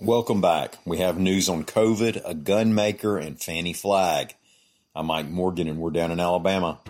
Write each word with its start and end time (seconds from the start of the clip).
Welcome 0.00 0.40
back. 0.40 0.78
We 0.84 0.98
have 0.98 1.20
news 1.20 1.48
on 1.48 1.62
COVID, 1.62 2.20
a 2.24 2.34
gun 2.34 2.74
maker, 2.74 3.16
and 3.16 3.40
Fannie 3.40 3.72
Flagg. 3.72 4.34
I'm 4.92 5.06
Mike 5.06 5.28
Morgan, 5.28 5.68
and 5.68 5.78
we're 5.78 5.92
down 5.92 6.10
in 6.10 6.18
Alabama. 6.18 6.80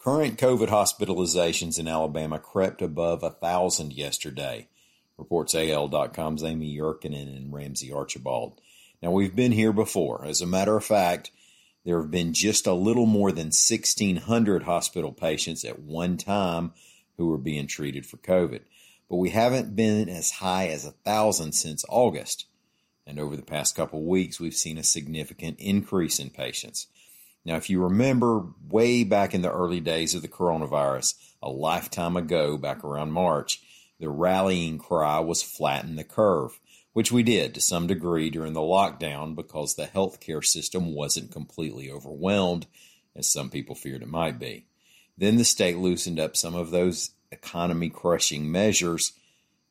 Current 0.00 0.36
COVID 0.36 0.66
hospitalizations 0.66 1.78
in 1.78 1.86
Alabama 1.86 2.40
crept 2.40 2.82
above 2.82 3.22
a 3.22 3.30
thousand 3.30 3.92
yesterday, 3.92 4.66
reports 5.16 5.54
AL.com's 5.54 6.42
Amy 6.42 6.76
Yurkanin 6.76 7.36
and 7.36 7.52
Ramsey 7.52 7.92
Archibald. 7.92 8.60
Now, 9.00 9.12
we've 9.12 9.36
been 9.36 9.52
here 9.52 9.72
before. 9.72 10.24
As 10.26 10.40
a 10.40 10.46
matter 10.46 10.76
of 10.76 10.84
fact, 10.84 11.30
there 11.84 12.00
have 12.00 12.10
been 12.10 12.34
just 12.34 12.66
a 12.66 12.72
little 12.72 13.06
more 13.06 13.30
than 13.30 13.52
1,600 13.52 14.64
hospital 14.64 15.12
patients 15.12 15.64
at 15.64 15.78
one 15.78 16.16
time 16.16 16.72
who 17.20 17.30
are 17.34 17.38
being 17.38 17.66
treated 17.66 18.06
for 18.06 18.16
COVID. 18.16 18.62
But 19.10 19.16
we 19.16 19.28
haven't 19.28 19.76
been 19.76 20.08
as 20.08 20.30
high 20.30 20.68
as 20.68 20.86
a 20.86 20.92
thousand 20.92 21.52
since 21.52 21.84
August. 21.86 22.46
And 23.06 23.20
over 23.20 23.36
the 23.36 23.42
past 23.42 23.76
couple 23.76 24.02
weeks, 24.02 24.40
we've 24.40 24.54
seen 24.54 24.78
a 24.78 24.82
significant 24.82 25.60
increase 25.60 26.18
in 26.18 26.30
patients. 26.30 26.86
Now, 27.44 27.56
if 27.56 27.68
you 27.68 27.82
remember 27.82 28.46
way 28.70 29.04
back 29.04 29.34
in 29.34 29.42
the 29.42 29.52
early 29.52 29.80
days 29.80 30.14
of 30.14 30.22
the 30.22 30.28
coronavirus, 30.28 31.14
a 31.42 31.50
lifetime 31.50 32.16
ago, 32.16 32.56
back 32.56 32.82
around 32.84 33.12
March, 33.12 33.60
the 33.98 34.08
rallying 34.08 34.78
cry 34.78 35.20
was 35.20 35.42
flatten 35.42 35.96
the 35.96 36.04
curve, 36.04 36.58
which 36.94 37.12
we 37.12 37.22
did 37.22 37.54
to 37.54 37.60
some 37.60 37.86
degree 37.86 38.30
during 38.30 38.54
the 38.54 38.60
lockdown 38.60 39.34
because 39.34 39.74
the 39.74 39.86
healthcare 39.86 40.42
system 40.42 40.94
wasn't 40.94 41.32
completely 41.32 41.90
overwhelmed, 41.90 42.66
as 43.14 43.28
some 43.28 43.50
people 43.50 43.74
feared 43.74 44.02
it 44.02 44.08
might 44.08 44.38
be. 44.38 44.64
Then 45.20 45.36
the 45.36 45.44
state 45.44 45.76
loosened 45.76 46.18
up 46.18 46.34
some 46.34 46.54
of 46.54 46.70
those 46.70 47.10
economy 47.30 47.90
crushing 47.90 48.50
measures, 48.50 49.12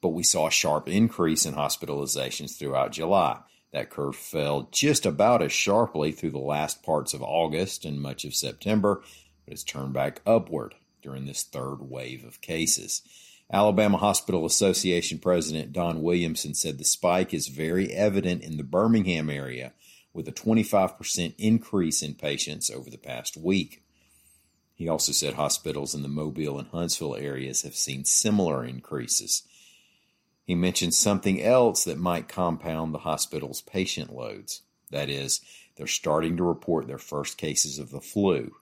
but 0.00 0.10
we 0.10 0.22
saw 0.22 0.46
a 0.46 0.52
sharp 0.52 0.88
increase 0.88 1.44
in 1.44 1.54
hospitalizations 1.54 2.56
throughout 2.56 2.92
July. 2.92 3.40
That 3.72 3.90
curve 3.90 4.14
fell 4.14 4.68
just 4.70 5.04
about 5.04 5.42
as 5.42 5.50
sharply 5.50 6.12
through 6.12 6.30
the 6.30 6.38
last 6.38 6.84
parts 6.84 7.12
of 7.12 7.22
August 7.22 7.84
and 7.84 8.00
much 8.00 8.24
of 8.24 8.36
September, 8.36 9.02
but 9.44 9.52
has 9.52 9.64
turned 9.64 9.92
back 9.92 10.22
upward 10.24 10.76
during 11.02 11.26
this 11.26 11.42
third 11.42 11.78
wave 11.80 12.24
of 12.24 12.40
cases. 12.40 13.02
Alabama 13.52 13.98
Hospital 13.98 14.46
Association 14.46 15.18
President 15.18 15.72
Don 15.72 16.02
Williamson 16.02 16.54
said 16.54 16.78
the 16.78 16.84
spike 16.84 17.34
is 17.34 17.48
very 17.48 17.92
evident 17.92 18.44
in 18.44 18.58
the 18.58 18.62
Birmingham 18.62 19.28
area, 19.28 19.72
with 20.12 20.28
a 20.28 20.32
25% 20.32 21.34
increase 21.36 22.00
in 22.00 22.14
patients 22.14 22.70
over 22.70 22.88
the 22.88 22.96
past 22.96 23.36
week. 23.36 23.82
He 24.74 24.88
also 24.88 25.12
said 25.12 25.34
hospitals 25.34 25.94
in 25.94 26.02
the 26.02 26.08
Mobile 26.08 26.58
and 26.58 26.68
Huntsville 26.68 27.16
areas 27.16 27.62
have 27.62 27.74
seen 27.74 28.04
similar 28.04 28.64
increases. 28.64 29.42
He 30.44 30.54
mentioned 30.54 30.94
something 30.94 31.40
else 31.40 31.84
that 31.84 31.98
might 31.98 32.28
compound 32.28 32.92
the 32.92 32.98
hospital's 32.98 33.62
patient 33.62 34.12
loads. 34.12 34.62
That 34.90 35.08
is, 35.08 35.40
they're 35.76 35.86
starting 35.86 36.36
to 36.36 36.42
report 36.42 36.86
their 36.86 36.98
first 36.98 37.38
cases 37.38 37.78
of 37.78 37.90
the 37.90 38.00
flu. 38.00 38.54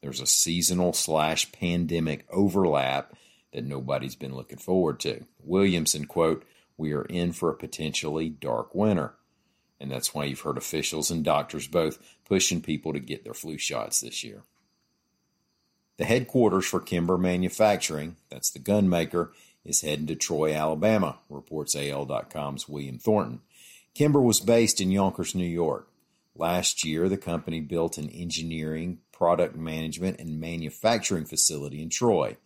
There's 0.00 0.20
a 0.20 0.26
seasonal 0.26 0.92
slash 0.92 1.52
pandemic 1.52 2.26
overlap 2.30 3.14
that 3.52 3.64
nobody's 3.64 4.16
been 4.16 4.34
looking 4.34 4.58
forward 4.58 5.00
to. 5.00 5.24
Williamson, 5.42 6.06
quote, 6.06 6.44
we 6.76 6.92
are 6.92 7.04
in 7.04 7.32
for 7.32 7.50
a 7.50 7.56
potentially 7.56 8.28
dark 8.28 8.74
winter. 8.74 9.14
And 9.78 9.90
that's 9.90 10.14
why 10.14 10.24
you've 10.24 10.40
heard 10.40 10.58
officials 10.58 11.10
and 11.10 11.24
doctors 11.24 11.68
both 11.68 11.98
pushing 12.24 12.60
people 12.60 12.92
to 12.92 13.00
get 13.00 13.24
their 13.24 13.34
flu 13.34 13.58
shots 13.58 14.00
this 14.00 14.24
year. 14.24 14.42
The 15.96 16.04
headquarters 16.04 16.66
for 16.66 16.80
Kimber 16.80 17.16
Manufacturing, 17.16 18.16
that's 18.28 18.50
the 18.50 18.58
gun 18.58 18.88
maker, 18.88 19.32
is 19.64 19.82
heading 19.82 20.08
to 20.08 20.16
Troy, 20.16 20.52
Alabama, 20.52 21.18
reports 21.28 21.76
AL.com's 21.76 22.68
William 22.68 22.98
Thornton. 22.98 23.40
Kimber 23.94 24.20
was 24.20 24.40
based 24.40 24.80
in 24.80 24.90
Yonkers, 24.90 25.36
New 25.36 25.46
York. 25.46 25.88
Last 26.34 26.84
year, 26.84 27.08
the 27.08 27.16
company 27.16 27.60
built 27.60 27.96
an 27.96 28.10
engineering, 28.10 28.98
product 29.12 29.54
management, 29.54 30.18
and 30.18 30.40
manufacturing 30.40 31.26
facility 31.26 31.80
in 31.80 31.90
Troy, 31.90 32.36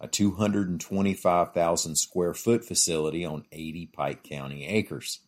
a 0.00 0.08
225,000 0.08 1.96
square 1.96 2.32
foot 2.32 2.64
facility 2.64 3.22
on 3.22 3.44
80 3.52 3.86
Pike 3.86 4.22
County 4.24 4.66
acres. 4.66 5.20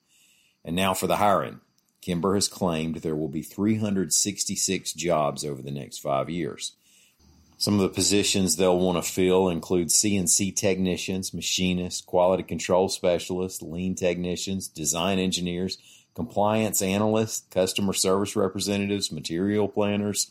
And 0.65 0.75
now 0.75 0.95
for 0.95 1.07
the 1.07 1.17
hiring. 1.17 1.61
Kimber 2.01 2.35
has 2.35 2.49
claimed 2.49 2.97
there 2.97 3.15
will 3.15 3.29
be 3.29 3.43
366 3.43 4.95
jobs 4.95 5.45
over 5.45 5.61
the 5.61 5.71
next 5.71 5.99
five 5.99 6.31
years. 6.31 6.73
Some 7.61 7.75
of 7.75 7.81
the 7.81 7.91
positions 7.91 8.57
they'll 8.57 8.79
want 8.79 9.05
to 9.05 9.13
fill 9.13 9.51
include 9.51 9.89
CNC 9.89 10.57
technicians, 10.57 11.35
machinists, 11.35 12.01
quality 12.01 12.43
control 12.43 12.89
specialists, 12.89 13.61
lean 13.61 13.95
technicians, 13.95 14.67
design 14.67 15.19
engineers, 15.19 15.77
compliance 16.15 16.81
analysts, 16.81 17.45
customer 17.51 17.93
service 17.93 18.35
representatives, 18.35 19.13
material 19.13 19.69
planners, 19.69 20.31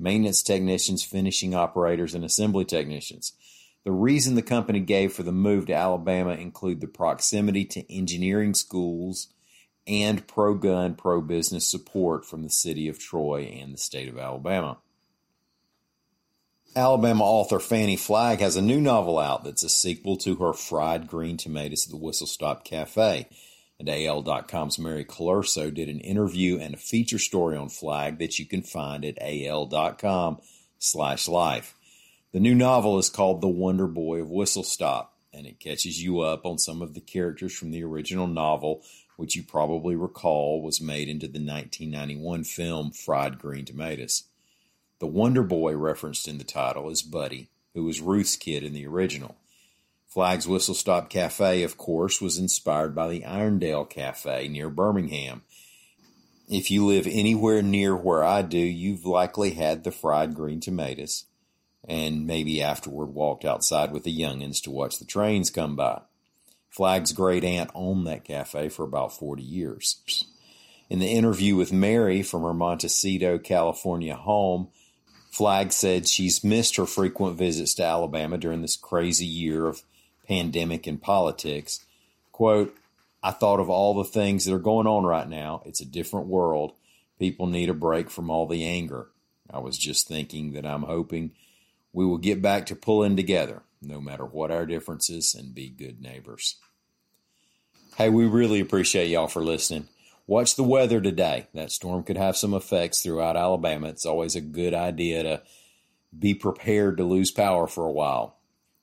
maintenance 0.00 0.42
technicians, 0.42 1.04
finishing 1.04 1.54
operators, 1.54 2.12
and 2.12 2.24
assembly 2.24 2.64
technicians. 2.64 3.34
The 3.84 3.92
reason 3.92 4.34
the 4.34 4.42
company 4.42 4.80
gave 4.80 5.12
for 5.12 5.22
the 5.22 5.30
move 5.30 5.66
to 5.66 5.74
Alabama 5.74 6.32
include 6.32 6.80
the 6.80 6.88
proximity 6.88 7.64
to 7.66 7.94
engineering 7.94 8.52
schools 8.52 9.28
and 9.86 10.26
pro 10.26 10.54
gun, 10.54 10.96
pro 10.96 11.20
business 11.20 11.70
support 11.70 12.26
from 12.26 12.42
the 12.42 12.50
city 12.50 12.88
of 12.88 12.98
Troy 12.98 13.42
and 13.42 13.72
the 13.72 13.78
state 13.78 14.08
of 14.08 14.18
Alabama. 14.18 14.78
Alabama 16.76 17.22
author 17.22 17.60
Fannie 17.60 17.96
Flagg 17.96 18.40
has 18.40 18.56
a 18.56 18.62
new 18.62 18.80
novel 18.80 19.20
out 19.20 19.44
that's 19.44 19.62
a 19.62 19.68
sequel 19.68 20.16
to 20.16 20.34
her 20.36 20.52
Fried 20.52 21.06
Green 21.06 21.36
Tomatoes 21.36 21.86
at 21.86 21.92
the 21.92 21.96
Whistle 21.96 22.26
Stop 22.26 22.64
Cafe. 22.64 23.28
And 23.78 23.88
AL.com's 23.88 24.78
Mary 24.78 25.04
Colurso 25.04 25.72
did 25.72 25.88
an 25.88 26.00
interview 26.00 26.58
and 26.58 26.74
a 26.74 26.78
feature 26.78 27.20
story 27.20 27.56
on 27.56 27.68
Flagg 27.68 28.18
that 28.18 28.40
you 28.40 28.46
can 28.46 28.62
find 28.62 29.04
at 29.04 29.18
AL.com 29.20 30.38
slash 30.78 31.28
life. 31.28 31.76
The 32.32 32.40
new 32.40 32.56
novel 32.56 32.98
is 32.98 33.08
called 33.08 33.40
The 33.40 33.46
Wonder 33.46 33.86
Boy 33.86 34.20
of 34.20 34.30
Whistle 34.30 34.64
Stop, 34.64 35.16
and 35.32 35.46
it 35.46 35.60
catches 35.60 36.02
you 36.02 36.20
up 36.20 36.44
on 36.44 36.58
some 36.58 36.82
of 36.82 36.94
the 36.94 37.00
characters 37.00 37.54
from 37.56 37.70
the 37.70 37.84
original 37.84 38.26
novel, 38.26 38.82
which 39.16 39.36
you 39.36 39.44
probably 39.44 39.94
recall 39.94 40.60
was 40.60 40.80
made 40.80 41.08
into 41.08 41.28
the 41.28 41.38
1991 41.38 42.42
film 42.42 42.90
Fried 42.90 43.38
Green 43.38 43.64
Tomatoes. 43.64 44.24
The 45.00 45.06
Wonder 45.06 45.42
Boy 45.42 45.76
referenced 45.76 46.28
in 46.28 46.38
the 46.38 46.44
title 46.44 46.88
is 46.88 47.02
Buddy, 47.02 47.48
who 47.74 47.84
was 47.84 48.00
Ruth's 48.00 48.36
kid 48.36 48.62
in 48.62 48.72
the 48.72 48.86
original. 48.86 49.36
Flagg's 50.06 50.46
Whistle 50.46 50.74
Stop 50.74 51.10
Cafe, 51.10 51.62
of 51.62 51.76
course, 51.76 52.20
was 52.20 52.38
inspired 52.38 52.94
by 52.94 53.08
the 53.08 53.22
Irondale 53.22 53.88
Cafe 53.88 54.48
near 54.48 54.70
Birmingham. 54.70 55.42
If 56.48 56.70
you 56.70 56.86
live 56.86 57.06
anywhere 57.06 57.62
near 57.62 57.96
where 57.96 58.22
I 58.22 58.42
do, 58.42 58.58
you've 58.58 59.04
likely 59.04 59.50
had 59.50 59.82
the 59.82 59.90
fried 59.90 60.34
green 60.34 60.60
tomatoes 60.60 61.24
and 61.86 62.26
maybe 62.26 62.62
afterward 62.62 63.06
walked 63.06 63.44
outside 63.44 63.92
with 63.92 64.04
the 64.04 64.18
youngins 64.18 64.62
to 64.62 64.70
watch 64.70 64.98
the 64.98 65.04
trains 65.04 65.50
come 65.50 65.76
by. 65.76 66.00
Flagg's 66.70 67.12
great 67.12 67.44
aunt 67.44 67.70
owned 67.74 68.06
that 68.06 68.24
cafe 68.24 68.68
for 68.68 68.84
about 68.84 69.16
40 69.16 69.42
years. 69.42 70.24
In 70.88 70.98
the 70.98 71.10
interview 71.10 71.56
with 71.56 71.72
Mary 71.72 72.22
from 72.22 72.42
her 72.42 72.54
Montecito, 72.54 73.38
California 73.38 74.16
home, 74.16 74.68
Flagg 75.34 75.72
said 75.72 76.06
she's 76.06 76.44
missed 76.44 76.76
her 76.76 76.86
frequent 76.86 77.36
visits 77.36 77.74
to 77.74 77.82
Alabama 77.82 78.38
during 78.38 78.62
this 78.62 78.76
crazy 78.76 79.26
year 79.26 79.66
of 79.66 79.82
pandemic 80.28 80.86
and 80.86 81.02
politics. 81.02 81.84
Quote, 82.30 82.76
I 83.20 83.32
thought 83.32 83.58
of 83.58 83.68
all 83.68 83.94
the 83.94 84.04
things 84.04 84.44
that 84.44 84.54
are 84.54 84.60
going 84.60 84.86
on 84.86 85.02
right 85.02 85.28
now. 85.28 85.62
It's 85.66 85.80
a 85.80 85.86
different 85.86 86.28
world. 86.28 86.74
People 87.18 87.48
need 87.48 87.68
a 87.68 87.74
break 87.74 88.10
from 88.10 88.30
all 88.30 88.46
the 88.46 88.64
anger. 88.64 89.08
I 89.50 89.58
was 89.58 89.76
just 89.76 90.06
thinking 90.06 90.52
that 90.52 90.64
I'm 90.64 90.84
hoping 90.84 91.32
we 91.92 92.06
will 92.06 92.18
get 92.18 92.40
back 92.40 92.66
to 92.66 92.76
pulling 92.76 93.16
together, 93.16 93.62
no 93.82 94.00
matter 94.00 94.24
what 94.24 94.52
our 94.52 94.66
differences, 94.66 95.34
and 95.34 95.52
be 95.52 95.68
good 95.68 96.00
neighbors. 96.00 96.58
Hey, 97.96 98.08
we 98.08 98.26
really 98.26 98.60
appreciate 98.60 99.08
y'all 99.08 99.26
for 99.26 99.42
listening. 99.42 99.88
Watch 100.26 100.56
the 100.56 100.62
weather 100.62 101.00
today. 101.00 101.48
That 101.52 101.70
storm 101.70 102.02
could 102.02 102.16
have 102.16 102.36
some 102.36 102.54
effects 102.54 103.02
throughout 103.02 103.36
Alabama. 103.36 103.88
It's 103.88 104.06
always 104.06 104.34
a 104.34 104.40
good 104.40 104.72
idea 104.72 105.22
to 105.22 105.42
be 106.18 106.34
prepared 106.34 106.96
to 106.96 107.04
lose 107.04 107.30
power 107.30 107.66
for 107.66 107.86
a 107.86 107.92
while. 107.92 108.38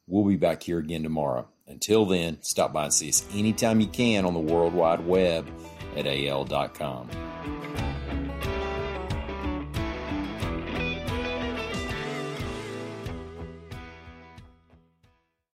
We'll 0.07 0.25
be 0.25 0.35
back 0.35 0.63
here 0.63 0.77
again 0.77 1.03
tomorrow. 1.03 1.47
Until 1.67 2.05
then, 2.05 2.37
stop 2.41 2.73
by 2.73 2.85
and 2.85 2.93
see 2.93 3.09
us 3.09 3.25
anytime 3.33 3.79
you 3.79 3.87
can 3.87 4.25
on 4.25 4.33
the 4.33 4.39
World 4.39 4.73
Wide 4.73 5.05
Web 5.05 5.47
at 5.95 6.05
al.com. 6.05 7.09